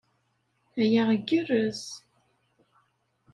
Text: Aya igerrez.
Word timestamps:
Aya 0.81 1.03
igerrez. 1.17 1.81